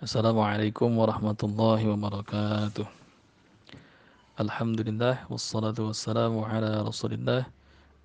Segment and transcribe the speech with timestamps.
[0.00, 2.88] Assalamualaikum warahmatullahi wabarakatuh.
[4.40, 7.44] Alhamdulillah wassalatu wassalamu ala Rasulillah.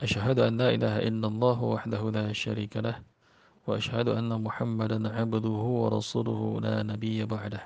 [0.04, 3.00] Asyhadu an la ilaha illallah wahdahu la syarika lah
[3.64, 7.64] wa asyhadu anna Muhammadan abduhu wa rasuluhu la nabiyya ba'dah.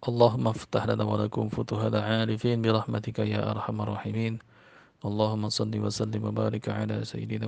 [0.00, 4.40] Allahumma ftah lana wa lakum futuhal arifin bi rahmatika ya arhamar rahimin.
[5.04, 7.44] Allahumma salli wa sallim wa barik ala sayyidina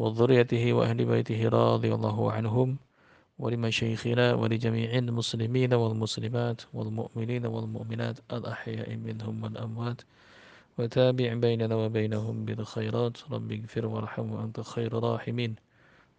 [0.00, 2.68] وذريته وأهل بيته رضي الله عنهم
[3.38, 10.00] ولمشايخنا ولجميع المسلمين والمسلمات والمؤمنين والمؤمنات الأحياء منهم والأموات
[10.78, 13.14] وتابع بيننا وبينهم بالخيرات.
[13.32, 15.52] رب اغفر وارحم وأنت خير راحمين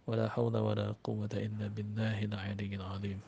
[0.06, 3.18] ولا حول ولا قوة إلا بالله العلي العظيم.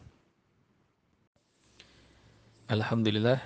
[2.71, 3.43] Alhamdulillah.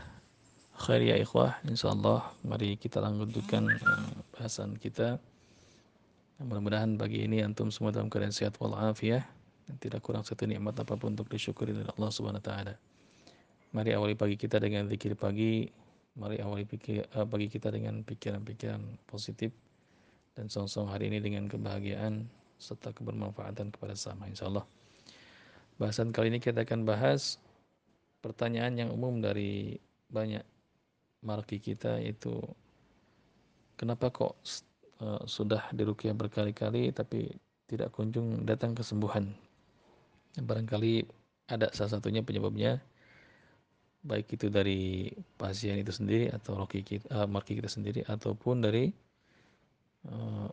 [0.78, 1.58] Khair ya ikhwah.
[1.64, 3.66] Insyaallah mari kita lanjutkan
[4.36, 5.18] bahasan kita.
[6.38, 9.26] Mudah-mudahan pagi ini antum semua dalam keadaan sehat walafiat
[9.66, 12.74] dan tidak kurang satu nikmat apa pun untuk disyukuri oleh Allah Subhanahu wa taala.
[13.74, 15.66] Mari awali pagi kita dengan zikir pagi,
[16.14, 18.78] mari awali pikir, uh, pagi kita dengan pikiran-pikiran
[19.10, 19.50] positif
[20.38, 22.30] dan song-song hari ini dengan kebahagiaan
[22.62, 24.62] serta kebermanfaatan kepada sama insyaallah.
[25.74, 27.42] Bahasan kali ini kita akan bahas
[28.22, 29.74] pertanyaan yang umum dari
[30.06, 30.46] banyak
[31.18, 32.38] marki kita itu
[33.74, 34.38] kenapa kok
[35.02, 37.32] uh, sudah dirukyah berkali-kali tapi
[37.68, 39.32] tidak kunjung datang kesembuhan.
[40.38, 41.04] Barangkali
[41.48, 42.80] ada salah satunya penyebabnya
[44.04, 48.94] baik itu dari pasien itu sendiri atau roki kita, uh, marki kita sendiri ataupun dari
[50.06, 50.48] uh,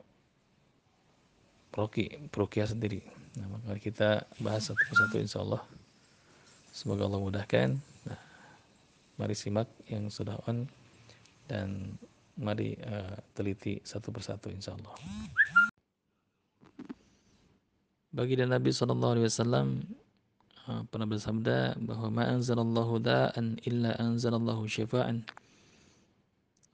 [1.77, 3.05] roki perukia sendiri.
[3.37, 5.61] Nah, maka kita bahas satu persatu insya Allah.
[6.71, 7.69] Semoga Allah mudahkan.
[8.07, 8.19] Nah,
[9.19, 10.67] mari simak yang sudah on
[11.45, 11.99] dan
[12.35, 14.91] Mari uh, teliti satu persatu insya Allah.
[18.11, 19.67] Bagi dan Nabi Shallallahu Alaihi Wasallam
[20.67, 25.23] uh, pernah bersabda bahwa ma anzalallahu da'an illa anzalallahu syifa'an.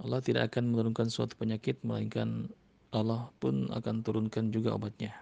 [0.02, 2.50] Allah tidak akan menurunkan suatu penyakit melainkan
[2.90, 5.14] Allah pun akan turunkan juga obatnya.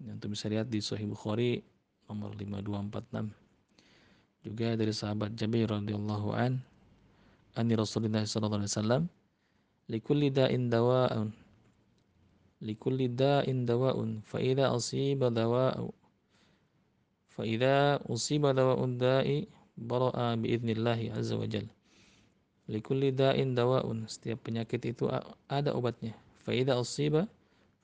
[0.00, 1.60] Yang bisa lihat di Sahih Bukhari
[2.08, 3.28] nomor 5246.
[4.46, 6.62] Juga dari sahabat Jabir radhiyallahu an,
[7.58, 9.02] ani Rasulullah sallallahu alaihi wasallam
[9.86, 11.30] likulli da'in dawa'un.
[12.62, 14.22] Likulli da'in dawa'un.
[14.26, 15.90] Fa idza usiba dawa'u.
[17.30, 21.70] Fa idza usiba dawa'un da'i bara'a bi idznillah azza wa jalla.
[22.66, 24.08] Likulli da'in dawa'un.
[24.08, 25.06] Setiap penyakit itu
[25.46, 26.16] ada obatnya.
[26.42, 27.28] Fa idza usiba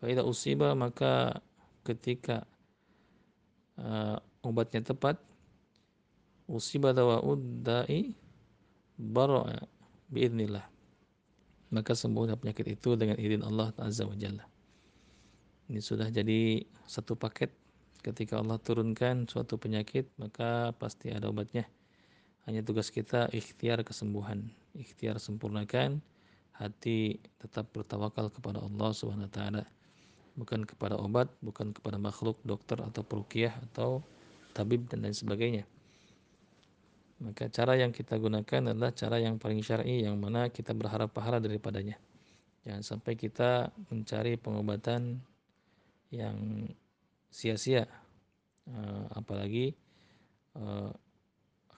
[0.02, 1.38] fa idza usiba maka
[1.86, 2.42] ketika
[3.78, 5.14] uh, obatnya tepat
[6.50, 8.10] usiba dawa'ud da'i
[8.98, 9.62] bara'a
[10.10, 10.71] bi idznillah
[11.72, 14.44] maka sembuhlah penyakit itu dengan izin Allah Azza wa Jalla.
[15.72, 17.48] Ini sudah jadi satu paket
[18.04, 21.64] ketika Allah turunkan suatu penyakit maka pasti ada obatnya.
[22.44, 26.02] Hanya tugas kita ikhtiar kesembuhan, ikhtiar sempurnakan
[26.52, 29.64] hati tetap bertawakal kepada Allah Subhanahu wa taala.
[30.36, 34.04] Bukan kepada obat, bukan kepada makhluk, dokter atau perukiah atau
[34.52, 35.64] tabib dan lain sebagainya.
[37.22, 41.38] Maka cara yang kita gunakan adalah cara yang paling syar'i yang mana kita berharap pahala
[41.38, 41.94] daripadanya.
[42.66, 45.22] Jangan sampai kita mencari pengobatan
[46.10, 46.66] yang
[47.30, 47.86] sia-sia,
[48.66, 49.74] uh, apalagi
[50.58, 50.90] uh,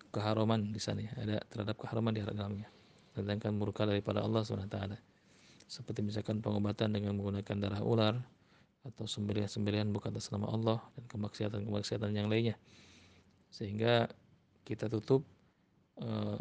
[0.08, 1.12] keharuman di sana ya.
[1.20, 2.68] ada terhadap keharuman di dalamnya.
[3.12, 4.78] Sedangkan murka daripada Allah SWT.
[5.68, 8.14] Seperti misalkan pengobatan dengan menggunakan darah ular
[8.84, 12.56] atau sembelihan-sembelihan bukan atas nama Allah dan kemaksiatan-kemaksiatan yang lainnya.
[13.48, 14.08] Sehingga
[14.64, 15.24] kita tutup
[16.00, 16.38] uh,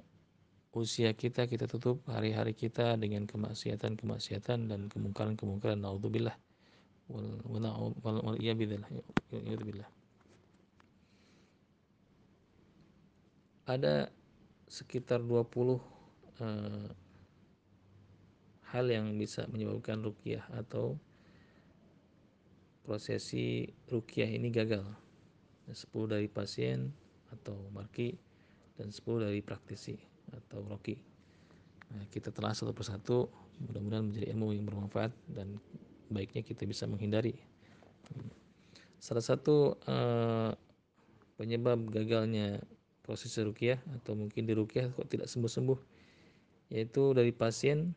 [0.74, 5.81] usia kita kita tutup hari-hari kita dengan kemaksiatan-kemaksiatan dan kemungkaran-kemungkaran.
[5.81, 6.38] Naudzubillah.
[7.12, 8.88] Wal wal wal, wal iya billah
[13.63, 14.12] ada
[14.68, 15.80] sekitar 20 uh,
[16.44, 16.88] eh,
[18.75, 21.00] hal yang bisa menyebabkan rukyah atau
[22.84, 24.83] prosesi rukyah ini gagal.
[25.72, 26.92] 10 dari pasien
[27.31, 28.19] atau marki
[28.78, 29.98] dan 10 dari praktisi
[30.34, 30.98] atau roki.
[31.94, 33.30] Nah, kita telah satu persatu,
[33.62, 35.62] mudah-mudahan menjadi ilmu yang bermanfaat dan
[36.10, 37.38] baiknya kita bisa menghindari.
[38.98, 40.56] Salah satu uh,
[41.38, 42.64] penyebab gagalnya
[43.04, 45.80] proses rukyah atau mungkin di rukyah kok tidak sembuh-sembuh
[46.72, 47.92] yaitu dari pasien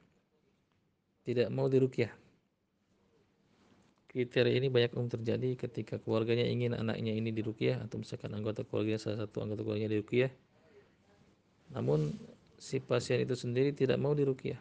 [1.23, 2.11] tidak mau dirukyah.
[4.11, 8.99] Kriteria ini banyak umum terjadi ketika keluarganya ingin anaknya ini dirukyah atau misalkan anggota keluarga
[8.99, 10.32] salah satu anggota keluarganya dirukyah
[11.72, 12.14] namun
[12.56, 14.58] si pasien itu sendiri tidak mau dirukyah.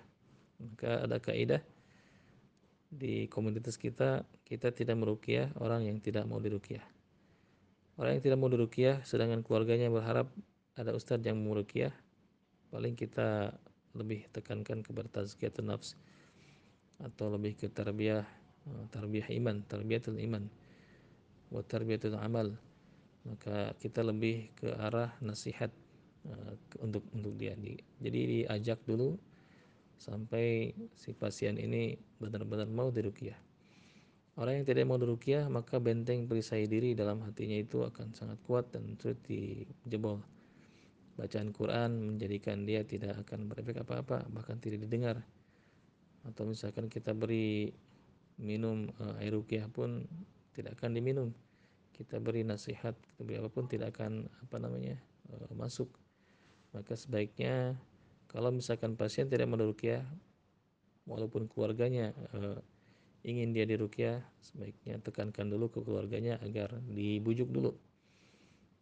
[0.61, 1.61] Maka ada kaidah
[2.89, 6.83] di komunitas kita, kita tidak merukyah orang yang tidak mau dirukyah.
[7.95, 10.27] Orang yang tidak mau diruqyah sedangkan keluarganya berharap
[10.75, 11.95] ada ustadz yang mau ruqyah,
[12.67, 13.55] paling kita
[13.95, 15.95] lebih tekankan kepada tazkiyatun nafs
[16.99, 18.27] atau lebih ke tarbiyah
[18.67, 20.43] eh, tarbiyah iman, tarbiyatul iman
[21.55, 22.51] wa tarbiyatul amal.
[23.23, 25.71] Maka kita lebih ke arah nasihat
[26.81, 27.53] untuk untuk dia.
[28.01, 29.15] Jadi diajak dulu
[29.95, 33.37] sampai si pasien ini benar-benar mau diruqyah.
[34.35, 38.67] Orang yang tidak mau diruqyah maka benteng perisai diri dalam hatinya itu akan sangat kuat
[38.75, 40.19] dan sulit dijebol.
[41.15, 45.23] Bacaan Quran menjadikan dia tidak akan berefek apa-apa, bahkan tidak didengar.
[46.27, 47.71] Atau misalkan kita beri
[48.35, 50.03] minum uh, air ruqyah pun
[50.51, 51.29] tidak akan diminum.
[51.95, 53.39] Kita beri nasihat, kita beri
[53.71, 54.99] tidak akan apa namanya
[55.31, 55.87] uh, masuk.
[56.75, 57.79] Maka sebaiknya
[58.27, 60.03] kalau misalkan pasien tidak mau diruqyah
[61.07, 62.59] walaupun keluarganya uh,
[63.23, 67.71] ingin dia dirukyah sebaiknya tekankan dulu ke keluarganya agar dibujuk dulu.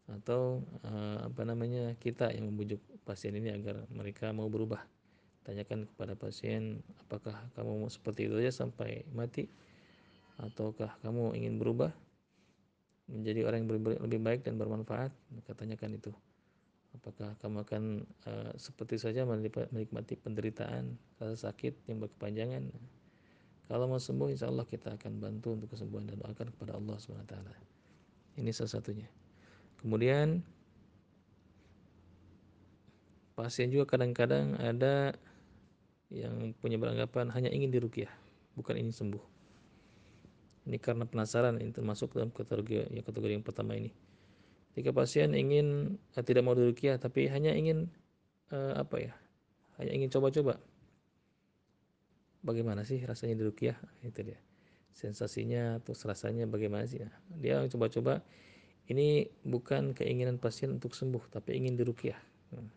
[0.09, 4.81] Atau uh, apa namanya kita yang membujuk pasien ini agar mereka mau berubah.
[5.45, 9.45] Tanyakan kepada pasien apakah kamu mau seperti itu saja sampai mati?
[10.41, 11.93] Ataukah kamu ingin berubah?
[13.05, 13.69] Menjadi orang yang
[14.01, 15.11] lebih baik dan bermanfaat?
[15.35, 16.11] Maka tanyakan itu
[16.93, 17.83] apakah kamu akan
[18.29, 22.69] uh, seperti saja menikmati penderitaan rasa sakit yang berkepanjangan
[23.71, 27.35] kalau mau sembuh, insya Allah kita akan bantu untuk kesembuhan dan doakan kepada Allah SWT.
[28.37, 29.07] Ini salah satunya.
[29.79, 30.43] Kemudian
[33.33, 35.15] pasien juga kadang-kadang ada
[36.13, 38.11] yang punya beranggapan hanya ingin dirukyah,
[38.59, 39.23] bukan ingin sembuh.
[40.69, 43.89] Ini karena penasaran, ini termasuk dalam kategori yang kategori yang pertama ini.
[44.73, 47.89] Jika pasien ingin eh, tidak mau dirukyah, tapi hanya ingin
[48.49, 49.13] eh, apa ya,
[49.77, 50.57] hanya ingin coba-coba,
[52.41, 54.39] bagaimana sih rasanya di rukyah itu dia.
[54.93, 57.01] Sensasinya atau rasanya bagaimana sih?
[57.41, 58.21] Dia coba-coba
[58.91, 62.19] ini bukan keinginan pasien untuk sembuh tapi ingin dirukyah
[62.51, 62.67] nah,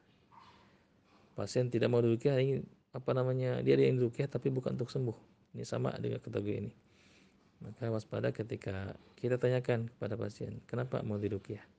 [1.35, 2.63] pasien tidak mau dirukyah ingin
[2.95, 5.17] apa namanya dia ingin dirukyah tapi bukan untuk sembuh.
[5.57, 6.73] Ini sama dengan kategori ini.
[7.65, 11.76] Maka waspada ketika kita tanyakan kepada pasien kenapa mau dirukyah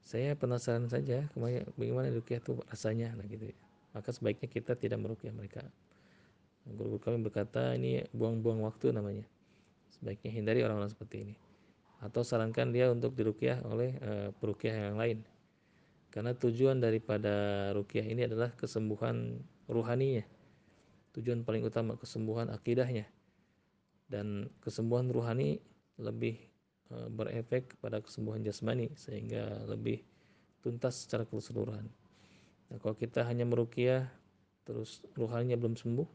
[0.00, 1.28] saya penasaran saja
[1.76, 3.56] bagaimana dirukyah itu rasanya nah gitu ya.
[3.92, 5.64] maka sebaiknya kita tidak merukyah mereka
[6.68, 9.24] Guru kami berkata ini buang-buang waktu namanya.
[9.90, 11.34] Sebaiknya hindari orang-orang seperti ini.
[12.00, 15.18] Atau sarankan dia untuk dirukyah oleh uh, perukyah yang lain.
[16.12, 20.26] Karena tujuan daripada rukyah ini adalah kesembuhan ruhaninya.
[21.16, 23.08] Tujuan paling utama kesembuhan akidahnya.
[24.10, 25.62] Dan kesembuhan ruhani
[25.96, 26.49] lebih
[26.90, 30.02] berefek pada kesembuhan jasmani sehingga lebih
[30.60, 31.86] tuntas secara keseluruhan.
[32.70, 34.06] Nah, kalau kita hanya merukyah
[34.66, 36.08] terus ruhaninya belum sembuh,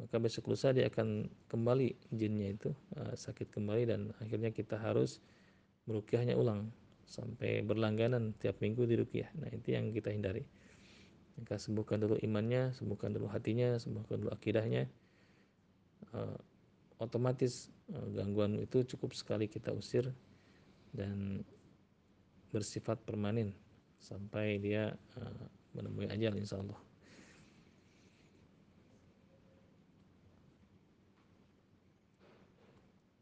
[0.00, 5.20] maka besok lusa dia akan kembali jinnya itu uh, sakit kembali dan akhirnya kita harus
[5.84, 6.72] merukyahnya ulang
[7.04, 9.28] sampai berlangganan tiap minggu dirukyah.
[9.36, 10.44] Nah, itu yang kita hindari.
[11.36, 14.88] Maka sembuhkan dulu imannya, sembuhkan dulu hatinya, sembuhkan dulu akidahnya.
[16.14, 16.38] Uh,
[17.02, 20.10] otomatis uh, gangguan itu cukup sekali kita usir
[20.94, 21.42] dan
[22.54, 23.50] bersifat permanen
[23.98, 25.44] sampai dia uh,
[25.74, 26.80] menemui ajal insya Allah.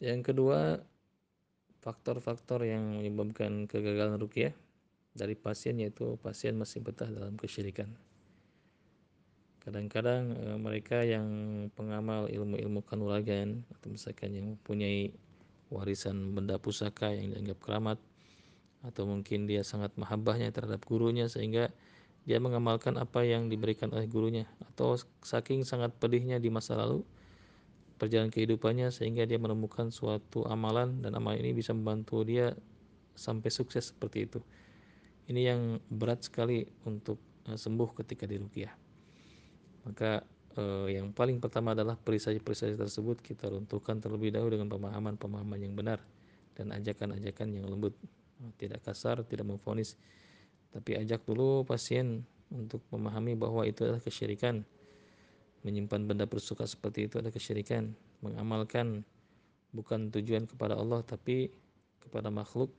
[0.03, 0.83] Yang kedua,
[1.79, 4.51] faktor-faktor yang menyebabkan kegagalan rukyah
[5.15, 7.87] dari pasien yaitu pasien masih betah dalam kesyirikan.
[9.63, 11.27] Kadang-kadang e, mereka yang
[11.79, 15.15] pengamal ilmu-ilmu kanuragan atau misalkan yang mempunyai
[15.71, 17.99] warisan benda pusaka yang dianggap keramat
[18.83, 21.71] atau mungkin dia sangat mahabbahnya terhadap gurunya sehingga
[22.27, 27.07] dia mengamalkan apa yang diberikan oleh gurunya atau saking sangat pedihnya di masa lalu
[28.03, 32.51] perjalanan kehidupannya sehingga dia menemukan suatu amalan dan amal ini bisa membantu dia
[33.15, 34.43] sampai sukses seperti itu.
[35.31, 38.82] Ini yang berat sekali untuk uh, sembuh ketika dirukyah.
[39.83, 40.23] Maka
[40.59, 45.99] uh, yang paling pertama adalah perisai-perisai tersebut kita runtuhkan terlebih dahulu dengan pemahaman-pemahaman yang benar
[46.55, 47.97] dan ajakan-ajakan yang lembut,
[48.61, 49.97] tidak kasar, tidak memfonis,
[50.73, 54.65] tapi ajak dulu pasien untuk memahami bahwa itu adalah kesyirikan.
[55.63, 57.95] Menyimpan benda bersuka seperti itu ada kesyirikan.
[58.21, 59.07] Mengamalkan
[59.73, 61.55] bukan tujuan kepada Allah tapi
[62.03, 62.75] kepada makhluk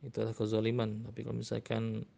[0.00, 1.04] itu adalah kezaliman.
[1.06, 2.08] Tapi kalau misalkan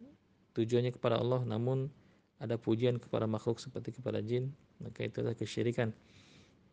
[0.57, 1.91] tujuannya kepada Allah namun
[2.41, 4.49] ada pujian kepada makhluk seperti kepada jin
[4.81, 5.93] maka itu adalah kesyirikan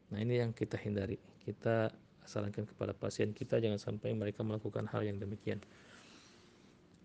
[0.08, 1.92] nah ini yang kita hindari kita
[2.24, 5.60] sarankan kepada pasien kita jangan sampai mereka melakukan hal yang demikian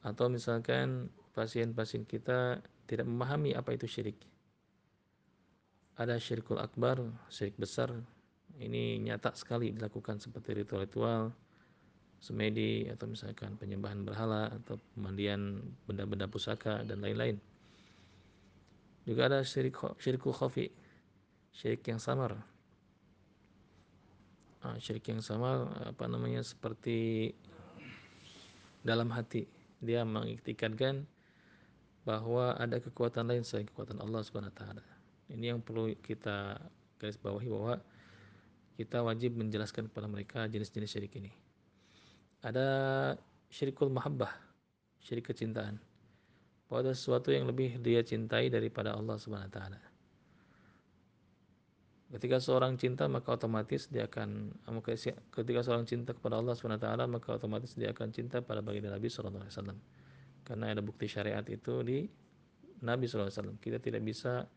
[0.03, 4.19] atau misalkan pasien-pasien kita tidak memahami apa itu syirik
[5.93, 7.93] ada syirkul akbar, syirik besar.
[8.57, 11.33] Ini nyata sekali dilakukan seperti ritual-ritual,
[12.17, 17.37] semedi atau misalkan penyembahan berhala atau pemandian benda-benda pusaka dan lain-lain.
[19.03, 20.71] Juga ada syirik syirikul khafi,
[21.51, 22.39] syirik yang samar.
[24.63, 27.31] Nah, syirik yang samar apa namanya seperti
[28.79, 29.43] dalam hati
[29.83, 31.03] dia mengiktikadkan
[32.07, 34.85] bahwa ada kekuatan lain selain kekuatan Allah Subhanahu wa taala.
[35.31, 36.59] Ini yang perlu kita
[36.99, 37.75] garis bawahi bahwa
[38.79, 41.31] kita wajib menjelaskan kepada mereka jenis-jenis syirik ini.
[42.43, 42.67] Ada
[43.51, 44.31] syirikul mahabbah,
[44.99, 45.79] syirik kecintaan.
[46.73, 49.77] Bahwa ada sesuatu yang lebih dia cintai daripada Allah Subhanahu wa taala.
[52.17, 54.49] Ketika seorang cinta maka otomatis dia akan
[55.37, 58.89] ketika seorang cinta kepada Allah Subhanahu wa taala maka otomatis dia akan cinta pada baginda
[58.89, 59.77] Nabi sallallahu alaihi wasallam.
[60.41, 62.09] Karena ada bukti syariat itu di
[62.81, 63.57] Nabi sallallahu alaihi wasallam.
[63.61, 64.49] Kita tidak bisa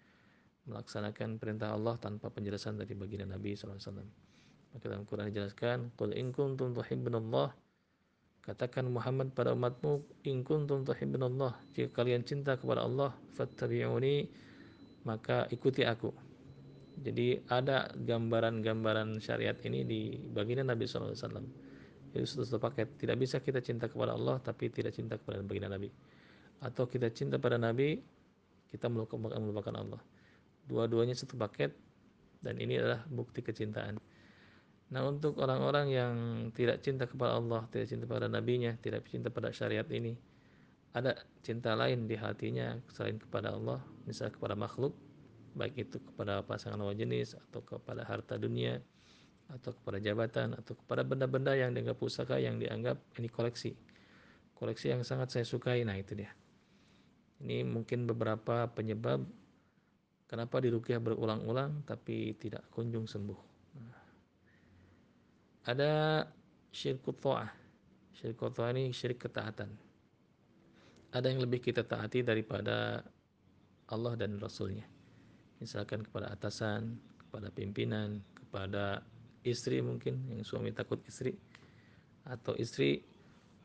[0.72, 3.76] melaksanakan perintah Allah tanpa penjelasan dari baginda Nabi SAW.
[4.72, 7.54] Maka dalam Quran dijelaskan, "Qul in kuntum tuhibbunallah"
[8.46, 14.30] Katakan Muhammad pada umatmu, "In kuntum tuhibbunallah" Jika kalian cinta kepada Allah, fattabi'uni,
[15.02, 16.14] maka ikuti aku.
[16.96, 20.00] Jadi ada gambaran-gambaran syariat ini di
[20.30, 21.44] baginda Nabi SAW.
[22.14, 22.96] Itu satu paket.
[22.96, 25.92] Tidak bisa kita cinta kepada Allah tapi tidak cinta kepada baginda Nabi.
[26.64, 28.00] Atau kita cinta pada Nabi,
[28.72, 30.00] kita melupakan Allah.
[30.64, 31.76] Dua-duanya satu paket
[32.40, 34.00] dan ini adalah bukti kecintaan.
[34.86, 36.14] Nah untuk orang-orang yang
[36.54, 40.14] tidak cinta kepada Allah, tidak cinta pada nabinya, tidak cinta pada syariat ini,
[40.94, 44.94] ada cinta lain di hatinya selain kepada Allah, misalnya kepada makhluk,
[45.58, 48.78] baik itu kepada pasangan lawan jenis atau kepada harta dunia
[49.46, 53.74] atau kepada jabatan atau kepada benda-benda yang dianggap pusaka yang dianggap ini koleksi.
[54.56, 56.32] Koleksi yang sangat saya sukai, nah itu dia.
[57.44, 59.20] Ini mungkin beberapa penyebab
[60.26, 63.55] Kenapa dirukyah berulang-ulang tapi tidak kunjung sembuh?
[65.66, 66.22] Ada
[66.70, 67.50] syirik ta'ah.
[68.14, 69.70] Syirik ta'ah ini syirik ketaatan.
[71.10, 73.02] Ada yang lebih kita taati daripada
[73.90, 74.86] Allah dan Rasulnya.
[75.58, 76.94] Misalkan kepada atasan,
[77.26, 79.02] kepada pimpinan, kepada
[79.42, 81.34] istri mungkin yang suami takut istri
[82.26, 83.02] atau istri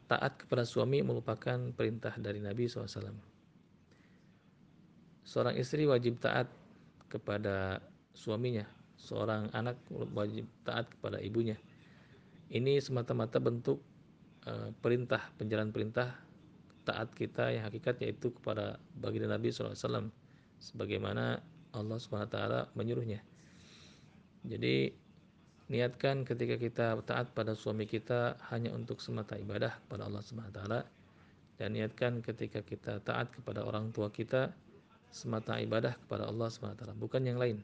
[0.09, 3.31] taat kepada suami melupakan perintah dari Nabi SAW
[5.31, 6.51] seorang istri wajib taat
[7.07, 7.79] kepada
[8.11, 8.67] suaminya,
[8.99, 9.79] seorang anak
[10.11, 11.55] wajib taat kepada ibunya.
[12.51, 13.79] Ini semata-mata bentuk
[14.43, 16.19] uh, perintah, penjalan perintah
[16.83, 20.11] taat kita yang hakikat yaitu kepada baginda Nabi SAW
[20.59, 21.39] sebagaimana
[21.71, 23.23] Allah SWT menyuruhnya.
[24.43, 24.91] Jadi
[25.71, 30.61] niatkan ketika kita taat pada suami kita hanya untuk semata ibadah kepada Allah SWT
[31.55, 34.51] dan niatkan ketika kita taat kepada orang tua kita
[35.11, 37.63] semata ibadah kepada Allah SWT, bukan yang lain.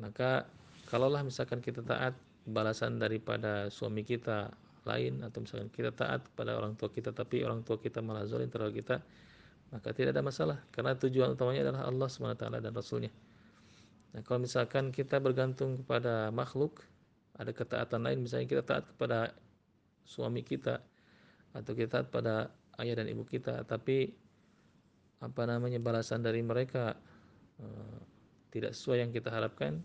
[0.00, 0.48] Maka
[0.88, 2.16] kalaulah misalkan kita taat
[2.48, 4.52] balasan daripada suami kita
[4.88, 8.48] lain atau misalkan kita taat kepada orang tua kita tapi orang tua kita malah zalim
[8.48, 8.96] terhadap kita
[9.70, 10.58] maka tidak ada masalah.
[10.74, 13.12] Karena tujuan utamanya adalah Allah SWT dan Rasulnya.
[14.10, 16.82] Nah kalau misalkan kita bergantung kepada makhluk
[17.38, 19.32] ada ketaatan lain misalnya kita taat kepada
[20.02, 20.82] suami kita
[21.54, 22.50] atau kita taat pada
[22.82, 24.12] ayah dan ibu kita tapi
[25.22, 26.98] apa namanya balasan dari mereka
[27.62, 27.98] uh,
[28.50, 29.78] tidak sesuai yang kita harapkan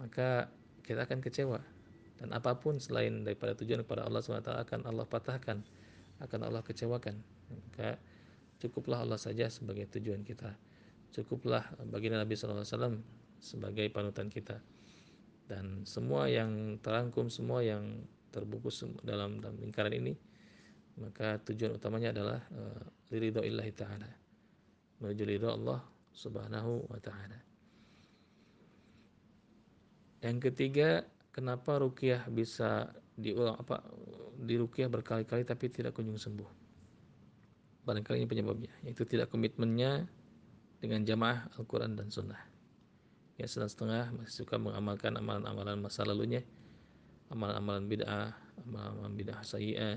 [0.00, 0.48] maka
[0.90, 1.62] kita akan kecewa.
[2.18, 5.62] Dan apa pun selain daripada tujuan kepada Allah SWT akan Allah patahkan
[6.18, 7.14] akan Allah kecewakan.
[7.48, 7.94] Maka
[8.58, 10.50] cukuplah Allah saja sebagai tujuan kita.
[11.14, 12.98] Cukuplah bagi Nabi SAW
[13.38, 14.58] sebagai panutan kita.
[15.46, 18.02] Dan semua yang terangkum semua yang
[18.34, 20.14] terbungkus dalam, dalam lingkaran ini
[21.00, 24.10] maka tujuan utamanya adalah uh, ridho illahi ta'ala.
[25.00, 25.80] Menuju ridho Allah
[26.12, 27.49] subhanahu wa ta'ala
[30.20, 33.84] yang ketiga kenapa rukyah bisa diulang apa
[34.40, 36.50] berkali-kali tapi tidak kunjung sembuh
[37.84, 40.08] barangkali ini penyebabnya yaitu tidak komitmennya
[40.80, 42.40] dengan jamaah Al-Quran dan Sunnah
[43.36, 46.44] ya setengah-setengah masih suka mengamalkan amalan-amalan masa lalunya
[47.32, 48.32] amalan-amalan bid'ah
[48.64, 49.96] amalan-amalan bid'ah sayyi'ah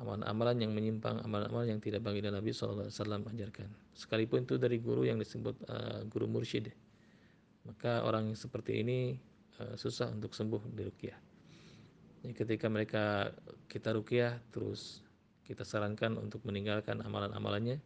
[0.00, 3.68] amalan-amalan yang menyimpang, amalan-amalan yang tidak bagi Nabi SAW ajarkan.
[3.92, 6.72] Sekalipun itu dari guru yang disebut uh, guru mursyid.
[7.68, 9.20] Maka orang seperti ini
[9.76, 11.18] susah untuk sembuh di rukyah.
[12.20, 13.32] Jadi ketika mereka
[13.66, 15.00] kita rukyah terus
[15.44, 17.80] kita sarankan untuk meninggalkan amalan-amalannya,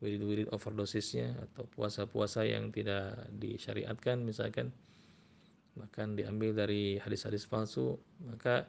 [0.00, 4.72] wirid-wirid overdosisnya atau puasa-puasa yang tidak disyariatkan misalkan,
[5.74, 8.64] bahkan diambil dari hadis-hadis palsu, maka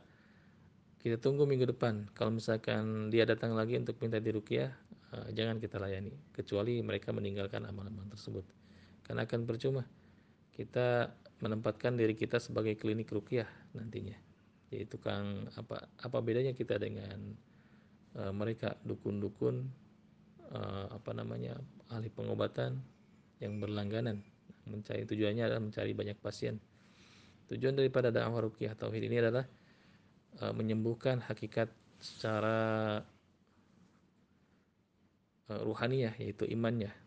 [0.99, 2.09] kita tunggu minggu depan.
[2.17, 4.73] Kalau misalkan dia datang lagi untuk minta dirukyah,
[5.13, 6.11] uh, jangan kita layani.
[6.33, 8.41] Kecuali mereka meninggalkan amalan-amalan tersebut.
[9.05, 9.85] Karena akan percuma.
[10.49, 14.15] Kita menempatkan diri kita sebagai klinik rukyah nantinya.
[14.71, 17.35] jadi tukang apa apa bedanya kita dengan
[18.17, 18.75] uh, mereka?
[18.83, 19.67] Dukun-dukun
[20.51, 21.59] uh, apa namanya
[21.91, 22.79] ahli pengobatan
[23.39, 24.23] yang berlangganan.
[24.65, 26.57] Mencari tujuannya adalah mencari banyak pasien.
[27.45, 29.45] Tujuan daripada dakwah ruqyah tauhid ini adalah
[30.41, 31.69] uh, menyembuhkan hakikat
[32.01, 32.99] secara
[35.53, 37.04] uh, ruhaniyah yaitu imannya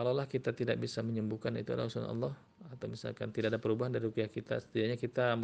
[0.00, 2.32] kalaulah kita tidak bisa menyembuhkan itu adalah urusan Allah
[2.72, 5.36] atau misalkan tidak ada perubahan dari ruqyah kita setidaknya kita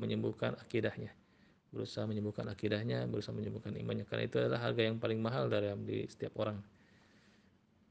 [0.00, 1.12] menyembuhkan akidahnya
[1.74, 4.06] berusaha menyembuhkan akidahnya, berusaha menyembuhkan imannya.
[4.06, 6.62] Karena itu adalah harga yang paling mahal dari di setiap orang.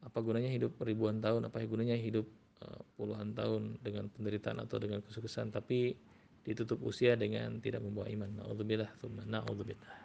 [0.08, 1.52] Apa gunanya hidup ribuan tahun?
[1.52, 2.24] Apa gunanya hidup
[2.64, 5.52] uh, puluhan tahun dengan penderitaan atau dengan kesuksesan?
[5.52, 6.00] Tapi
[6.48, 8.32] ditutup usia dengan tidak membawa iman.
[8.40, 8.90] Na'udzubillah,
[9.28, 9.96] na'udzubillah.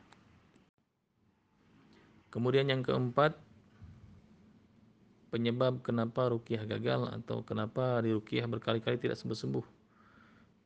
[2.29, 3.35] Kemudian yang keempat,
[5.29, 9.67] penyebab kenapa rukiah gagal atau kenapa di rukiah berkali-kali tidak sembuh-sembuh.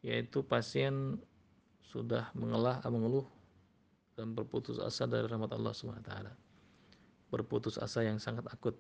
[0.03, 1.19] Yaitu pasien
[1.87, 3.27] sudah mengelah mengeluh
[4.19, 6.33] dan berputus asa dari rahmat Allah taala.
[7.31, 8.77] Berputus asa yang sangat akut,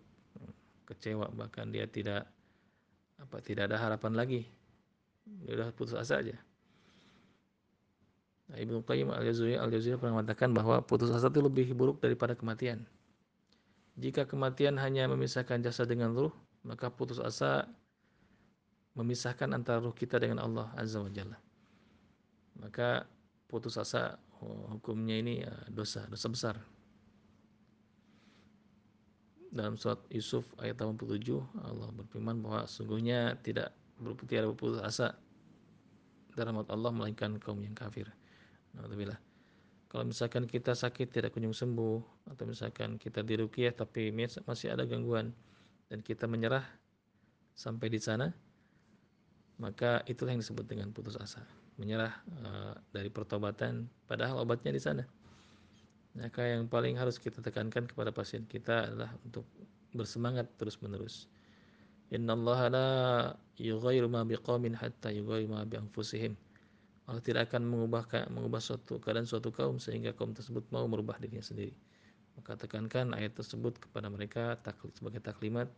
[0.84, 2.28] kecewa bahkan dia tidak
[3.20, 4.42] apa tidak ada harapan lagi.
[5.46, 6.36] Dia sudah putus asa aja.
[8.50, 12.84] Nah, Ibnu Qayyim al-Jauziyah al-Jauziyah pernah mengatakan bahwa putus asa itu lebih buruk daripada kematian.
[14.02, 16.34] Jika kematian hanya memisahkan jasad dengan ruh,
[16.66, 17.70] maka putus asa
[18.98, 21.38] memisahkan antara ruh kita dengan Allah Azza wa Jalla
[22.60, 23.08] maka
[23.48, 26.56] putus asa oh, hukumnya ini ya, dosa, dosa besar.
[29.52, 31.28] Dalam surat Yusuf ayat 87
[31.68, 33.68] Allah berfirman bahwa sungguhnya tidak
[34.00, 35.12] berputar berputus asa
[36.32, 38.08] dalam Allah melainkan kaum yang kafir.
[38.72, 39.20] Alhamdulillah.
[39.92, 42.00] Kalau misalkan kita sakit tidak kunjung sembuh
[42.32, 44.08] atau misalkan kita diruqyah tapi
[44.48, 45.36] masih ada gangguan
[45.92, 46.64] dan kita menyerah
[47.52, 48.32] sampai di sana
[49.60, 51.44] maka itulah yang disebut dengan putus asa
[51.76, 52.12] menyerah
[52.44, 55.04] uh, dari pertobatan padahal obatnya di sana.
[56.12, 59.48] Maka yang paling harus kita tekankan kepada pasien kita adalah untuk
[59.96, 61.24] bersemangat terus-menerus.
[62.12, 62.88] Innallaha la
[63.56, 66.36] yughayyiru ma biqaumin hatta yughayyiru ma bi anfusihim.
[67.10, 71.42] Allah tidak akan mengubah mengubah suatu keadaan suatu kaum sehingga kaum tersebut mau merubah dirinya
[71.42, 71.74] sendiri.
[72.38, 74.56] Maka tekankan ayat tersebut kepada mereka
[74.96, 75.68] sebagai taklimat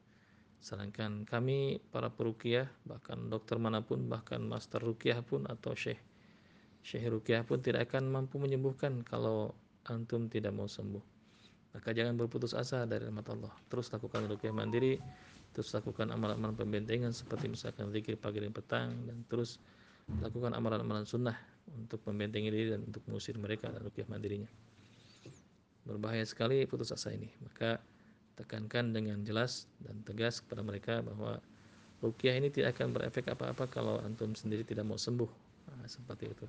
[0.64, 6.00] Sedangkan kami para perukiah, bahkan dokter mana pun, bahkan master rukiah pun atau syekh
[6.80, 9.52] syekh rukiah pun tidak akan mampu menyembuhkan kalau
[9.84, 11.04] antum tidak mau sembuh.
[11.76, 13.52] Maka jangan berputus asa dari rahmat Allah.
[13.68, 14.96] Terus lakukan rukiah mandiri,
[15.52, 19.60] terus lakukan amalan-amalan pembentengan seperti misalkan zikir pagi dan petang dan terus
[20.20, 21.36] lakukan amalan-amalan sunnah
[21.72, 24.48] untuk membentengi diri dan untuk mengusir mereka dan rukiah mandirinya.
[25.84, 27.28] Berbahaya sekali putus asa ini.
[27.44, 27.80] Maka
[28.34, 31.38] tekankan dengan jelas dan tegas kepada mereka bahwa
[32.02, 35.30] rukyah ini tidak akan berefek apa-apa kalau antum sendiri tidak mau sembuh
[35.70, 36.46] nah, seperti itu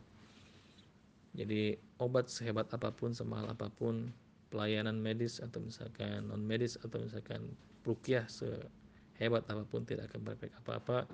[1.36, 4.10] jadi obat sehebat apa pun semahal apa pun
[4.50, 7.44] pelayanan medis atau misalkan non medis atau misalkan
[7.86, 11.06] rukyah sehebat apa pun tidak akan berefek apa-apa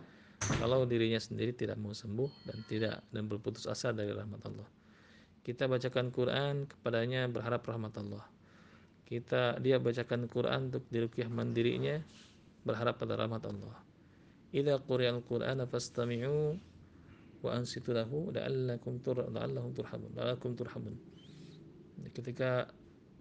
[0.57, 4.69] kalau dirinya sendiri tidak mau sembuh dan tidak dan berputus asa dari rahmat Allah
[5.41, 8.25] kita bacakan Quran kepadanya berharap rahmat Allah
[9.11, 11.99] kita dia bacakan Quran untuk diruqyah mandirinya
[12.63, 13.75] berharap pada rahmat Allah.
[14.55, 16.55] Idza quri'al Qur'ana fastami'u
[17.43, 20.95] wa ansitu lahu la'allakum turhamun.
[22.15, 22.71] Ketika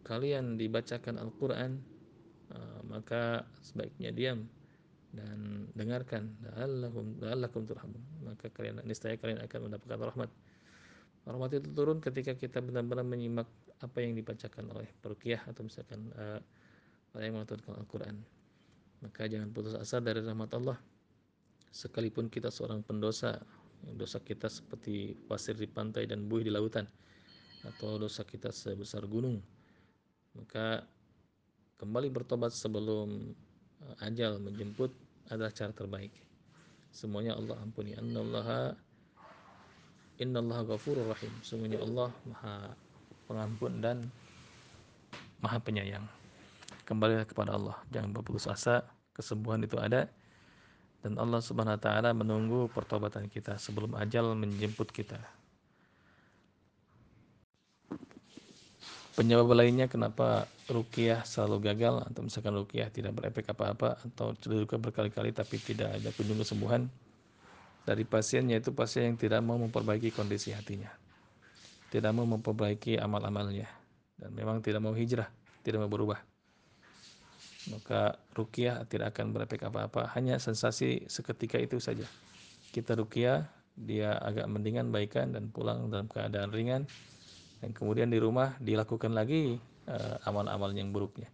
[0.06, 1.83] kalian dibacakan Al-Qur'an
[2.54, 4.46] uh, maka sebaiknya diam
[5.11, 8.03] dan dengarkan la'allakum la'allakum turhamun.
[8.23, 10.31] Maka kalian niscaya kalian akan mendapatkan rahmat.
[11.27, 13.46] Rahmat itu turun ketika kita benar-benar menyimak
[13.81, 16.40] apa yang dibacakan oleh perukiah atau misalkan uh,
[17.16, 18.16] orang yang mengaturkan Al-Quran
[19.01, 20.77] maka jangan putus asa dari rahmat Allah
[21.73, 23.40] sekalipun kita seorang pendosa
[23.96, 26.85] dosa kita seperti pasir di pantai dan buih di lautan
[27.64, 29.40] atau dosa kita sebesar gunung
[30.37, 30.85] maka
[31.81, 33.33] kembali bertobat sebelum
[34.05, 34.93] ajal menjemput
[35.31, 36.12] adalah cara terbaik.
[36.90, 37.95] Semuanya Allah ampuni.
[37.95, 38.75] Innallaha
[40.21, 41.33] innallaha ghafurur rahim.
[41.40, 42.55] Semuanya Allah maha
[43.31, 43.97] pengampun dan
[45.40, 46.05] maha penyayang.
[46.85, 48.83] Kembalilah kepada Allah, jangan berputus asa,
[49.14, 50.11] kesembuhan itu ada.
[51.01, 55.16] Dan Allah Subhanahu wa taala menunggu pertobatan kita sebelum ajal menjemput kita.
[59.20, 65.37] Penyebab lainnya kenapa rukiah selalu gagal atau misalkan rukiah tidak berefek apa-apa atau cedera berkali-kali
[65.37, 66.88] tapi tidak ada kunjung kesembuhan
[67.85, 70.88] dari pasien yaitu pasien yang tidak mau memperbaiki kondisi hatinya
[71.90, 73.68] tidak mau memperbaiki amal-amalnya
[74.20, 75.26] dan memang tidak mau hijrah,
[75.66, 76.22] tidak mau berubah.
[77.72, 82.06] Maka rukiah tidak akan berefek apa-apa, hanya sensasi seketika itu saja.
[82.70, 86.85] Kita rukiah dia agak mendingan baikan dan pulang dalam keadaan ringan
[87.61, 91.29] dan kemudian di rumah dilakukan lagi uh, amal-amal yang buruknya.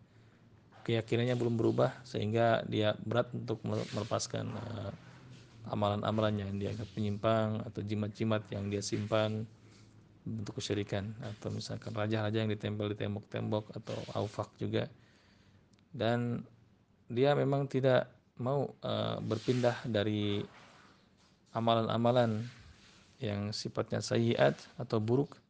[0.83, 4.91] Keyakinannya belum berubah sehingga dia berat untuk melepaskan uh,
[5.71, 9.47] amalan-amalan yang dianggap penyimpang atau jimat-jimat yang dia simpan
[10.27, 11.15] untuk kesyirikan.
[11.23, 14.87] Atau misalkan raja-raja yang ditempel di tembok-tembok atau aufak juga.
[15.91, 16.43] Dan
[17.11, 20.43] dia memang tidak mau uh, berpindah dari
[21.55, 22.47] amalan-amalan
[23.17, 25.41] yang sifatnya sayyiat atau buruk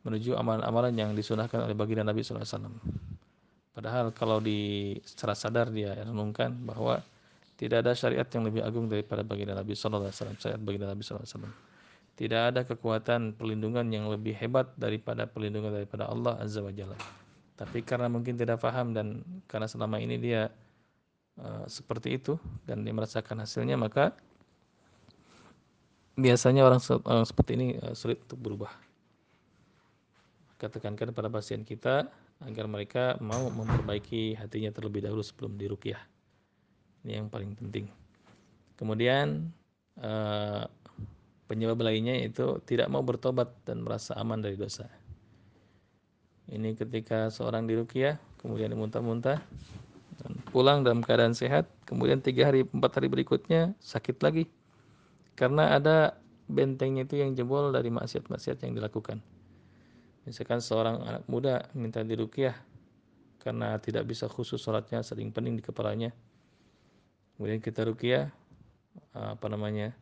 [0.00, 2.72] menuju amalan-amalan yang disunahkan oleh baginda Nabi SAW.
[3.70, 7.04] Padahal kalau di secara sadar dia renungkan bahwa
[7.60, 11.52] tidak ada syariat yang lebih agung daripada baginda Nabi SAW, syariat baginda Nabi SAW.
[12.16, 16.96] Tidak ada kekuatan perlindungan yang lebih hebat daripada perlindungan daripada Allah Azza wa Jalla.
[17.56, 20.48] Tapi karena mungkin tidak paham dan karena selama ini dia
[21.36, 24.16] uh, seperti itu dan dia merasakan hasilnya maka
[26.16, 28.72] biasanya orang, orang seperti ini uh, sulit untuk berubah.
[30.60, 32.12] Katakankan pada pasien kita
[32.44, 36.00] agar mereka mau memperbaiki hatinya terlebih dahulu sebelum dirukyah.
[37.00, 37.88] Ini yang paling penting.
[38.76, 39.48] Kemudian
[40.04, 40.68] uh,
[41.48, 44.84] penyebab lainnya yaitu tidak mau bertobat dan merasa aman dari dosa.
[46.50, 49.40] Ini ketika seorang dirukyah, kemudian muntah-muntah,
[50.50, 54.44] pulang dalam keadaan sehat, kemudian tiga hari, empat hari berikutnya sakit lagi,
[55.38, 56.18] karena ada
[56.50, 59.22] bentengnya itu yang jebol dari maksiat-maksiat yang dilakukan.
[60.28, 62.52] Misalkan seorang anak muda minta dirukyah
[63.40, 66.12] karena tidak bisa khusus sholatnya sering pening di kepalanya.
[67.34, 68.28] Kemudian kita rukyah
[69.16, 69.96] apa namanya?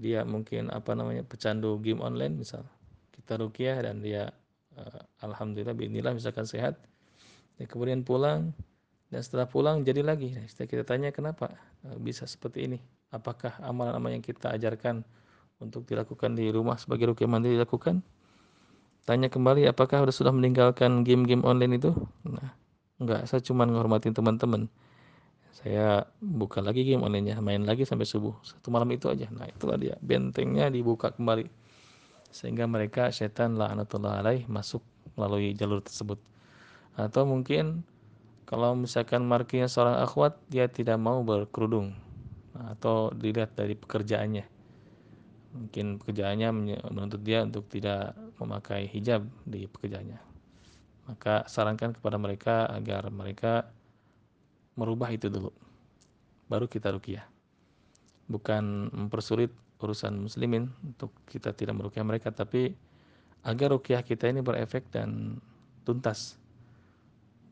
[0.00, 1.20] Dia mungkin apa namanya?
[1.20, 2.64] pecandu game online misal.
[3.12, 4.32] Kita rukyah dan dia
[4.76, 6.80] uh, alhamdulillah bismillah misalkan sehat.
[7.60, 8.56] Dan kemudian pulang
[9.12, 10.32] dan setelah pulang jadi lagi.
[10.32, 11.52] Nah, kita tanya kenapa
[11.84, 12.78] uh, bisa seperti ini?
[13.12, 15.04] Apakah amalan-amalan yang kita ajarkan
[15.60, 18.00] untuk dilakukan di rumah sebagai rukyah mandiri dilakukan?
[19.06, 21.94] Tanya kembali apakah sudah sudah meninggalkan game-game online itu?
[22.26, 22.58] Nah,
[22.98, 24.66] enggak, saya cuma menghormatin teman-teman.
[25.54, 28.34] Saya buka lagi game online-nya, main lagi sampai subuh.
[28.42, 29.30] Satu malam itu aja.
[29.30, 29.94] Nah, itulah dia.
[30.02, 31.46] Bentengnya dibuka kembali.
[32.34, 34.82] Sehingga mereka setan la'anatullah alaih masuk
[35.14, 36.18] melalui jalur tersebut.
[36.98, 37.86] Atau mungkin
[38.42, 41.94] kalau misalkan markinya seorang akhwat, dia tidak mau berkerudung.
[42.58, 44.56] Atau dilihat dari pekerjaannya
[45.56, 46.48] mungkin pekerjaannya
[46.92, 50.20] menuntut dia untuk tidak memakai hijab di pekerjaannya.
[51.06, 53.70] Maka sarankan kepada mereka agar mereka
[54.74, 55.54] merubah itu dulu.
[56.50, 57.24] Baru kita rukiah.
[58.26, 62.74] Bukan mempersulit urusan muslimin untuk kita tidak merukiah mereka tapi
[63.46, 65.38] agar rukiah kita ini berefek dan
[65.86, 66.34] tuntas.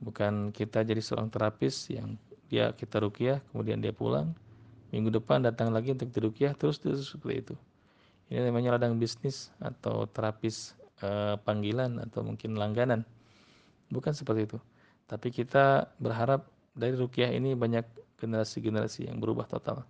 [0.03, 2.19] Bukan kita jadi seorang terapis yang
[2.49, 4.31] dia kita rukiah kemudian dia pulang
[4.95, 7.55] minggu depan datang lagi untuk dirukiah terus terus seperti itu
[8.33, 10.73] ini namanya ladang bisnis atau terapis
[11.05, 13.05] eh, panggilan atau mungkin langganan.
[13.93, 14.59] Bukan seperti itu.
[15.05, 17.85] Tapi kita berharap dari rukiah ini banyak
[18.17, 19.85] generasi-generasi yang berubah total.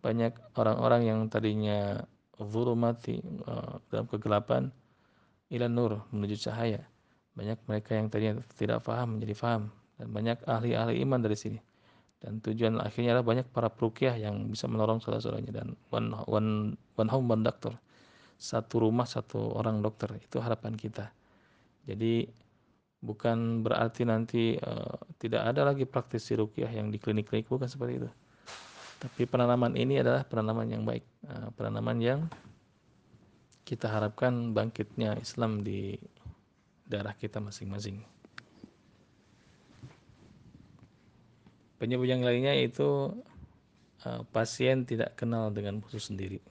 [0.00, 2.00] Banyak orang-orang yang tadinya
[2.40, 4.72] zulumati uh, dalam kegelapan
[5.52, 6.80] ila nur menuju cahaya.
[7.36, 9.62] Banyak mereka yang tadinya tidak paham menjadi paham
[10.00, 11.60] dan banyak ahli-ahli iman dari sini
[12.20, 15.64] dan tujuan akhirnya adalah banyak para perukiah yang bisa menolong saudara-saudaranya.
[15.64, 16.50] Dan one, one,
[17.00, 17.72] one home one doctor
[18.36, 20.12] satu rumah satu orang dokter.
[20.20, 21.08] Itu harapan kita.
[21.88, 22.28] Jadi
[23.00, 27.48] bukan berarti nanti uh, tidak ada lagi praktisi rukiah yang di klinik-klinik.
[27.48, 28.10] Bukan seperti itu.
[29.00, 31.04] Tapi penanaman ini adalah penanaman yang baik.
[31.24, 32.20] Uh, penanaman yang
[33.64, 35.96] kita harapkan bangkitnya Islam di
[36.84, 38.19] daerah kita masing-masing
[41.80, 43.16] Penyebab yang lainnya itu
[44.04, 46.44] uh, pasien tidak kenal dengan musuh sendiri.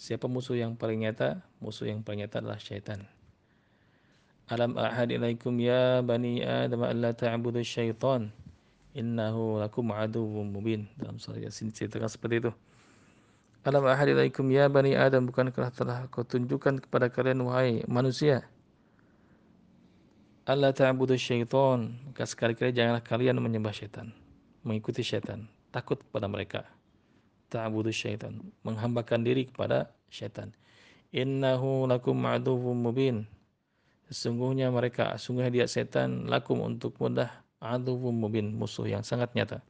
[0.00, 1.44] Siapa musuh yang paling nyata?
[1.60, 3.04] Musuh yang paling nyata adalah syaitan.
[4.48, 8.32] Alam ahad ya bani Adam alla ta'budu syaitan
[8.96, 10.88] innahu lakum aduwwum mubin.
[10.96, 12.52] Dalam surah Yasin ceritakan seperti itu.
[13.68, 18.48] Alam ahad ilaikum ya bani Adam bukankah telah kau tunjukkan kepada kalian wahai manusia
[20.44, 21.96] Allah ta'budu syaitan.
[22.04, 24.12] Maka sekali-kali janganlah kalian menyembah syaitan
[24.64, 25.46] mengikuti syaitan.
[25.70, 26.60] Takut kepada mereka.
[27.52, 28.40] Ta'budu syaitan.
[28.64, 30.50] Menghambakan diri kepada syaitan.
[31.14, 33.28] Innahu lakum aduwwum mubin.
[34.10, 37.30] Sesungguhnya mereka sungguhnya dia setan lakum untuk mudah
[37.62, 39.64] aduwwum mubin musuh yang sangat nyata.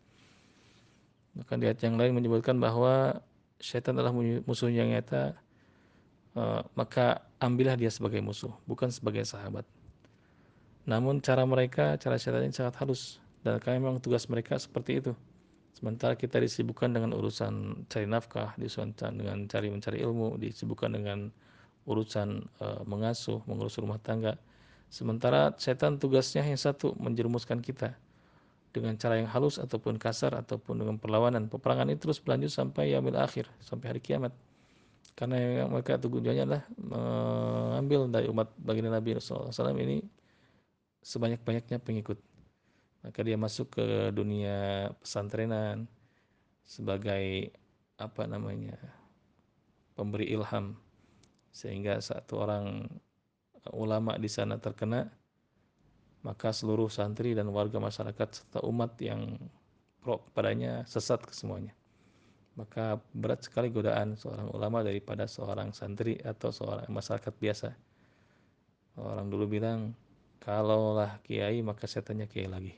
[1.39, 3.23] Bahkan di ayat yang lain menyebutkan bahwa
[3.63, 5.39] syaitan adalah musuh yang nyata
[6.35, 9.63] uh, maka ambillah dia sebagai musuh bukan sebagai sahabat
[10.85, 15.13] namun cara mereka, cara syaitan ini sangat halus dan kami memang tugas mereka seperti itu.
[15.75, 21.29] Sementara kita disibukkan dengan urusan cari nafkah, disibukkan dengan cari mencari ilmu, disibukkan dengan
[21.85, 24.37] urusan uh, mengasuh, mengurus rumah tangga.
[24.89, 27.97] Sementara setan tugasnya yang satu menjerumuskan kita
[28.71, 31.51] dengan cara yang halus ataupun kasar ataupun dengan perlawanan.
[31.51, 34.31] Peperangan itu terus berlanjut sampai yaumil akhir, sampai hari kiamat.
[35.15, 40.03] Karena yang mereka tujuannya adalah mengambil dari umat baginda Nabi SAW ini
[41.05, 42.17] sebanyak-banyaknya pengikut.
[43.05, 45.85] Maka dia masuk ke dunia pesantrenan
[46.65, 47.53] sebagai
[48.01, 48.81] apa namanya
[49.93, 50.75] pemberi ilham.
[51.53, 52.89] Sehingga satu orang
[53.71, 55.07] ulama di sana terkena
[56.25, 59.37] maka seluruh santri dan warga masyarakat serta umat yang
[60.01, 61.77] pro kepadanya sesat ke semuanya.
[62.57, 67.77] Maka berat sekali godaan seorang ulama daripada seorang santri atau seorang masyarakat biasa.
[68.97, 69.93] Orang dulu bilang
[70.45, 72.77] kalaulah kiai maka setannya kiai lagi.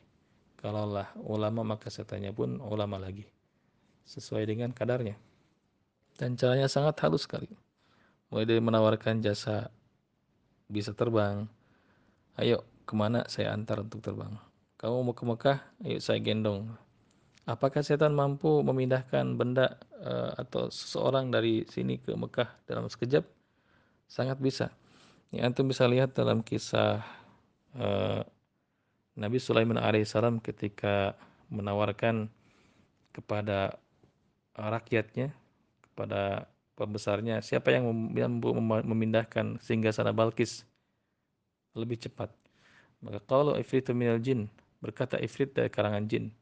[0.57, 3.27] Kalaulah ulama maka setannya pun ulama lagi.
[4.07, 5.19] Sesuai dengan kadarnya.
[6.17, 7.51] Dan caranya sangat halus sekali.
[8.31, 9.69] Mulai dari menawarkan jasa
[10.67, 11.47] bisa terbang
[12.43, 14.33] ayo ke mana saya antar untuk terbang?
[14.77, 15.59] Kamu mau ke Mekah?
[15.83, 16.71] Ayo saya gendong.
[17.47, 23.23] Apakah setan mampu memindahkan benda uh, atau seseorang dari sini ke Mekah dalam sekejap?
[24.07, 24.75] Sangat bisa.
[25.35, 27.03] Ya antum bisa lihat dalam kisah
[27.77, 28.21] uh,
[29.17, 31.17] Nabi Sulaiman alaihissalam ketika
[31.49, 32.29] menawarkan
[33.17, 33.81] kepada
[34.57, 35.33] rakyatnya,
[35.81, 36.45] kepada
[36.77, 37.89] pembesarnya, siapa yang
[38.85, 40.69] memindahkan sehingga sana Balkis
[41.73, 42.29] lebih cepat.
[43.01, 44.49] Maka kalau Ifritu minal jin,
[44.85, 46.33] berkata Ifrit dari karangan jin,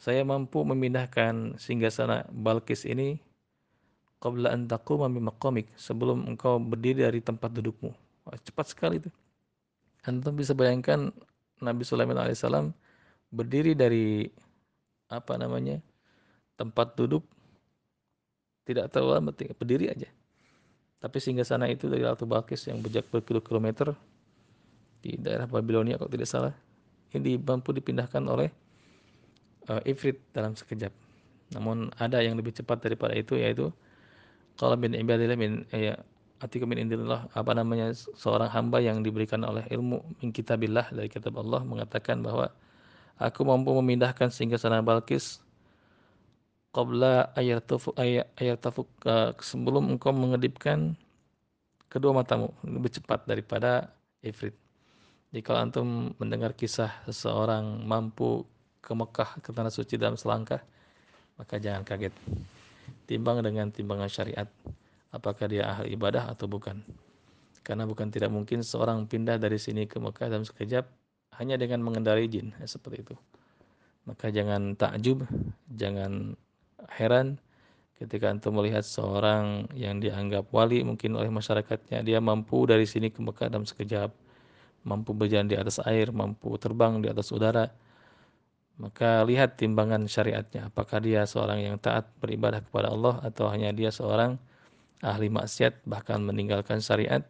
[0.00, 3.20] saya mampu memindahkan sehingga sana Balkis ini
[4.24, 5.10] qabla an taquma
[5.76, 7.92] sebelum engkau berdiri dari tempat dudukmu.
[8.46, 9.10] cepat sekali itu.
[10.02, 11.14] Antum bisa bayangkan
[11.62, 12.74] Nabi Sulaiman alaihissalam
[13.30, 14.26] berdiri dari
[15.06, 15.78] apa namanya
[16.58, 17.22] tempat duduk
[18.66, 20.10] tidak terlalu lama berdiri aja.
[21.02, 23.90] Tapi sehingga sana itu dari Ratu Balkis yang berjarak berkilo-kilometer
[25.02, 26.54] di daerah Babilonia kalau tidak salah
[27.10, 28.48] ini mampu dipindahkan oleh
[29.66, 30.94] uh, Ifrit dalam sekejap.
[31.58, 33.74] Namun ada yang lebih cepat daripada itu yaitu
[34.56, 35.98] kalau bin ibadillah min ya
[36.42, 41.38] atiku min indillah apa namanya seorang hamba yang diberikan oleh ilmu min kitabillah dari kitab
[41.38, 42.50] Allah mengatakan bahwa
[43.22, 45.38] aku mampu memindahkan sehingga sana Balkis
[46.74, 47.94] qabla ayatufuk
[48.34, 50.98] ayatufuk uh, sebelum engkau mengedipkan
[51.86, 53.92] kedua matamu lebih cepat daripada
[54.24, 54.56] Ifrit.
[55.44, 58.44] Kalau antum mendengar kisah seseorang mampu
[58.84, 60.60] ke Mekah ke tanah suci dalam selangkah,
[61.40, 62.12] maka jangan kaget.
[63.08, 64.48] Timbang dengan timbangan syariat
[65.12, 66.80] apakah dia ahli ibadah atau bukan.
[67.62, 70.88] Karena bukan tidak mungkin seorang pindah dari sini ke Mekah dalam sekejap
[71.38, 73.14] hanya dengan mengendarai jin, ya, seperti itu.
[74.02, 75.22] Maka jangan takjub,
[75.70, 76.34] jangan
[76.90, 77.38] heran
[77.94, 83.22] ketika antum melihat seorang yang dianggap wali mungkin oleh masyarakatnya, dia mampu dari sini ke
[83.22, 84.10] Mekah dalam sekejap,
[84.82, 87.70] mampu berjalan di atas air, mampu terbang di atas udara,
[88.82, 93.94] maka lihat timbangan syariatnya apakah dia seorang yang taat beribadah kepada Allah atau hanya dia
[93.94, 94.40] seorang
[95.02, 97.26] ahli maksiat bahkan meninggalkan syariat,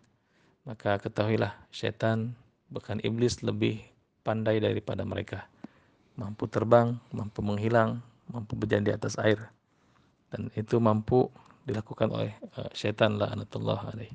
[0.68, 2.36] maka ketahuilah setan
[2.68, 3.80] bahkan iblis lebih
[4.22, 5.48] pandai daripada mereka.
[6.14, 9.40] Mampu terbang, mampu menghilang, mampu berjalan di atas air.
[10.28, 11.28] Dan itu mampu
[11.64, 14.12] dilakukan oleh uh, setan la'anatullah alaih.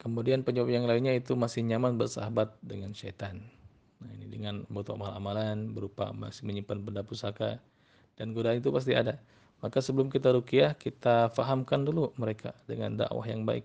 [0.00, 3.40] Kemudian penyebab yang lainnya itu masih nyaman bersahabat dengan setan.
[4.04, 7.56] Nah, ini dengan membuat amal-amalan berupa masih menyimpan benda pusaka
[8.20, 9.16] dan godaan itu pasti ada.
[9.64, 13.64] Maka sebelum kita rukyah, kita fahamkan dulu mereka dengan dakwah yang baik.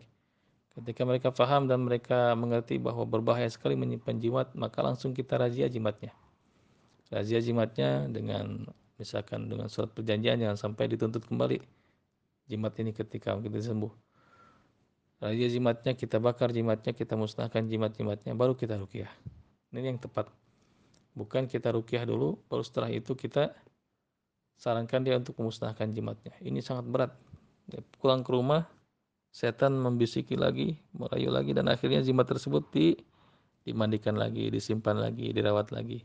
[0.71, 5.67] Ketika mereka faham dan mereka mengerti bahwa berbahaya sekali menyimpan jimat, maka langsung kita razia
[5.67, 6.15] jimatnya.
[7.11, 8.63] Razia jimatnya dengan
[8.95, 11.59] misalkan dengan surat perjanjian yang sampai dituntut kembali
[12.47, 13.91] jimat ini ketika kita sembuh.
[15.19, 19.11] Razia jimatnya, kita bakar jimatnya, kita musnahkan jimat-jimatnya, baru kita rukyah.
[19.75, 20.31] Ini yang tepat.
[21.11, 23.51] Bukan kita rukyah dulu, baru setelah itu kita
[24.59, 26.35] sarankan dia untuk memusnahkan jimatnya.
[26.43, 27.11] Ini sangat berat.
[28.03, 28.67] Pulang ke rumah,
[29.31, 32.99] setan membisiki lagi, merayu lagi, dan akhirnya jimat tersebut di,
[33.63, 36.03] dimandikan lagi, disimpan lagi, dirawat lagi.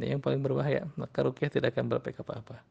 [0.00, 0.88] Ini yang paling berbahaya.
[0.96, 2.64] Maka rukyah tidak akan berefek apa-apa.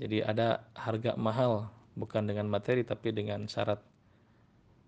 [0.00, 3.84] Jadi ada harga mahal, bukan dengan materi, tapi dengan syarat.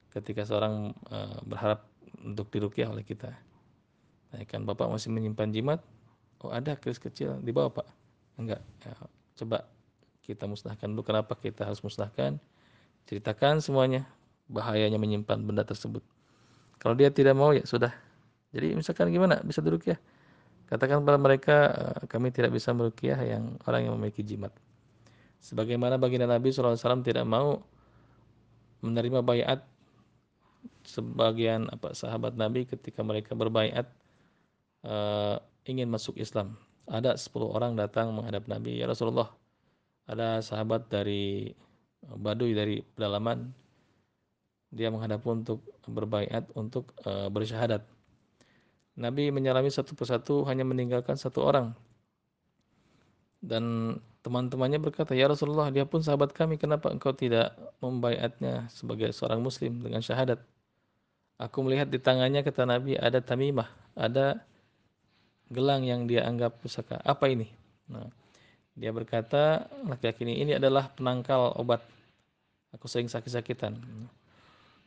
[0.08, 1.84] Ketika seorang uh, berharap
[2.24, 3.28] untuk dirukyah oleh kita.
[4.30, 5.80] Nah, kan Bapak masih menyimpan jimat?
[6.40, 7.99] Oh ada keris kecil, dibawa Pak
[8.40, 8.62] enggak.
[8.83, 8.92] Ya,
[9.40, 9.68] coba
[10.24, 12.40] kita musnahkan dulu kenapa kita harus musnahkan.
[13.07, 14.09] Ceritakan semuanya.
[14.50, 16.03] Bahayanya menyimpan benda tersebut.
[16.81, 17.92] Kalau dia tidak mau ya sudah.
[18.50, 19.38] Jadi misalkan gimana?
[19.46, 20.00] Bisa duduk ya?
[20.66, 24.55] Katakan kepada mereka, eh, kami tidak bisa meruqyah yang orang yang memiliki jimat.
[25.42, 27.62] Sebagaimana baginda Nabi SAW tidak mau
[28.81, 29.61] menerima bayat
[30.85, 33.88] sebagian apa sahabat Nabi ketika mereka berbaiat
[34.85, 36.57] uh, ingin masuk Islam.
[36.90, 39.31] Ada 10 orang datang menghadap Nabi, "Ya Rasulullah,
[40.11, 41.55] ada sahabat dari
[42.00, 43.53] Baduy dari pedalaman
[44.70, 47.83] dia menghadap untuk berbaiat untuk uh, bersyahadat.
[48.94, 51.74] Nabi menyalami satu persatu hanya meninggalkan satu orang.
[53.42, 59.42] Dan teman-temannya berkata, "Ya Rasulullah, dia pun sahabat kami, kenapa engkau tidak membaiatnya sebagai seorang
[59.42, 60.38] muslim dengan syahadat?"
[61.40, 64.44] Aku melihat di tangannya kata Nabi ada tamimah, ada
[65.50, 67.02] gelang yang dia anggap pusaka.
[67.02, 67.50] Apa ini?
[67.90, 68.06] Nah,
[68.78, 71.82] dia berkata, laki-laki ini ini adalah penangkal obat.
[72.70, 73.76] Aku sering sakit-sakitan.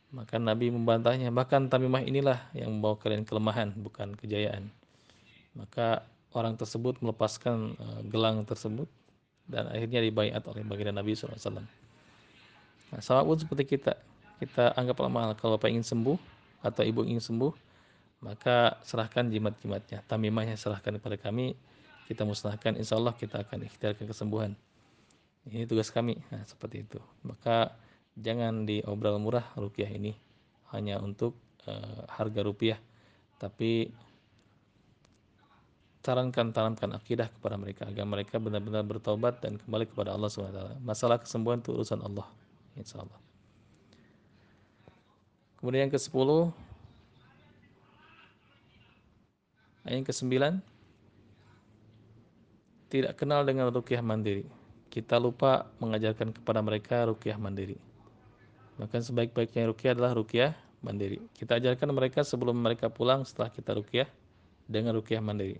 [0.08, 4.72] Maka Nabi membantahnya, bahkan tamimah inilah yang membawa kalian kelemahan, bukan kejayaan.
[5.52, 8.88] Maka orang tersebut melepaskan uh, gelang tersebut
[9.44, 11.60] dan akhirnya dibaiat oleh baginda Nabi SAW.
[12.90, 13.94] Nah, sama pun seperti kita,
[14.40, 16.16] kita anggap lama kalau ingin sembuh,
[16.64, 17.52] atau ibu ingin sembuh,
[18.24, 20.00] maka serahkan jimat-jimatnya.
[20.08, 21.52] Tamimahnya serahkan kepada kami,
[22.08, 24.56] kita musnahkan, insya Allah kita akan ikhtiarkan kesembuhan.
[25.44, 26.96] Ini tugas kami, nah, seperti itu.
[27.20, 27.76] Maka
[28.16, 30.16] jangan diobrol murah rupiah ini
[30.72, 31.36] hanya untuk
[31.68, 32.80] uh, harga rupiah,
[33.36, 33.92] tapi
[36.00, 40.80] sarankan tanamkan akidah kepada mereka agar mereka benar-benar bertobat dan kembali kepada Allah SWT.
[40.80, 42.24] Masalah kesembuhan itu urusan Allah,
[42.76, 43.20] insya Allah.
[45.60, 46.52] Kemudian yang ke-10
[49.84, 50.32] Yang ke-9
[52.88, 54.48] tidak kenal dengan rukyah mandiri.
[54.88, 57.76] Kita lupa mengajarkan kepada mereka rukyah mandiri.
[58.78, 61.18] Maka sebaik-baiknya rukyah adalah rukyah mandiri.
[61.34, 64.06] Kita ajarkan mereka sebelum mereka pulang setelah kita rukyah
[64.70, 65.58] dengan rukyah mandiri.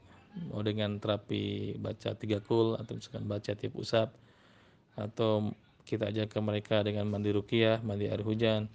[0.51, 4.11] Mau dengan terapi baca tiga kul atau misalkan baca tiap usap
[4.95, 8.67] atau kita ajarkan mereka dengan mandi rukyah, mandi air hujan,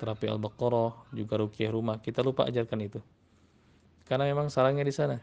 [0.00, 2.02] terapi Al-Baqarah, juga rukyah rumah.
[2.02, 3.00] Kita lupa ajarkan itu.
[4.10, 5.22] Karena memang salahnya di sana.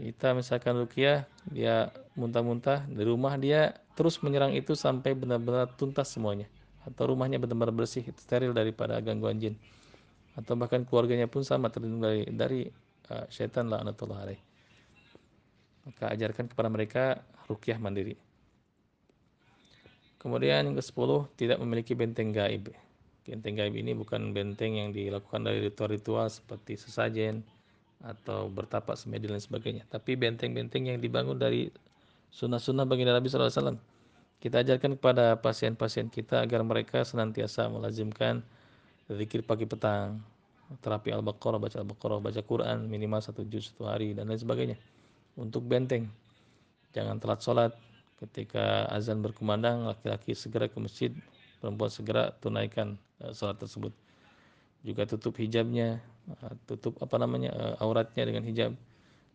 [0.00, 6.48] Kita misalkan rukyah, dia muntah-muntah, di rumah dia terus menyerang itu sampai benar-benar tuntas semuanya.
[6.88, 9.60] Atau rumahnya benar-benar bersih, steril daripada gangguan jin.
[10.32, 12.60] Atau bahkan keluarganya pun sama terlindung dari dari
[13.12, 14.40] uh, syaitan la'natullah alaih.
[15.84, 17.20] Maka ajarkan kepada mereka
[17.52, 18.16] rukyah mandiri.
[20.16, 22.72] Kemudian yang ke-10 tidak memiliki benteng gaib.
[23.28, 27.44] Benteng gaib ini bukan benteng yang dilakukan dari ritual-ritual seperti sesajen
[28.04, 29.88] atau bertapak semedi dan sebagainya.
[29.88, 31.72] Tapi benteng-benteng yang dibangun dari
[32.32, 33.80] sunnah-sunnah baginda Nabi SAW.
[34.36, 38.44] Kita ajarkan kepada pasien-pasien kita agar mereka senantiasa melazimkan
[39.08, 40.20] zikir pagi petang,
[40.84, 44.76] terapi Al-Baqarah, baca Al-Baqarah, baca Quran minimal satu juz satu hari dan lain sebagainya.
[45.40, 46.12] Untuk benteng,
[46.92, 47.72] jangan telat sholat.
[48.16, 51.12] Ketika azan berkumandang, laki-laki segera ke masjid,
[51.60, 53.92] perempuan segera tunaikan uh, sholat tersebut
[54.86, 55.98] juga tutup hijabnya
[56.66, 58.74] tutup apa namanya uh, auratnya dengan hijab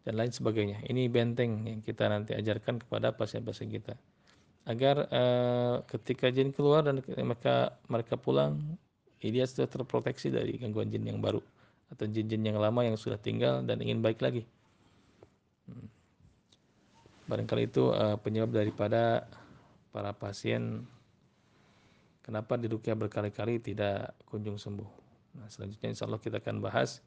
[0.04, 3.96] dan lain sebagainya ini benteng yang kita nanti ajarkan kepada pasien-pasien kita
[4.68, 8.60] agar uh, ketika jin keluar dan mereka mereka pulang
[9.22, 11.40] dia sudah terproteksi dari gangguan jin yang baru
[11.94, 14.44] atau jin-jin yang lama yang sudah tinggal dan ingin baik lagi
[15.70, 15.88] hmm.
[17.30, 19.30] barangkali itu uh, penyebab daripada
[19.94, 20.84] para pasien
[22.22, 25.01] Kenapa di rukyah berkali-kali tidak kunjung sembuh?
[25.38, 27.00] Nah, selanjutnya insya Allah kita akan bahas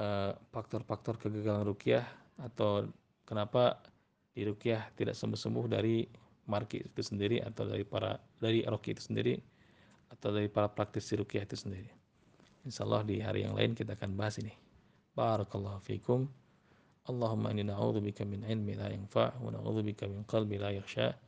[0.00, 2.04] eh, faktor-faktor uh, kegagalan rukyah
[2.40, 2.88] atau
[3.28, 3.82] kenapa
[4.32, 6.06] di rukyah tidak sembuh-sembuh dari
[6.48, 9.36] marki itu sendiri atau dari para dari roki itu sendiri
[10.08, 11.90] atau dari para praktisi rukyah itu sendiri.
[12.64, 14.52] Insya Allah di hari yang lain kita akan bahas ini.
[15.12, 16.24] Barakallahu fiikum.
[17.08, 21.27] Allahumma na'udzubika min ilmi la yanfa' wa na'udzubika min qalbi la yakhsha'.